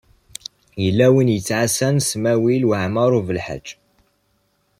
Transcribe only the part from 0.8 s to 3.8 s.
Yella win i yettɛassan Smawil Waɛmaṛ U Belḥaǧ.